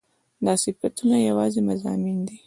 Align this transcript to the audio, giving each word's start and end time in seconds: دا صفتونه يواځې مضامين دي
دا 0.45 0.53
صفتونه 0.63 1.17
يواځې 1.29 1.61
مضامين 1.69 2.19
دي 2.27 2.37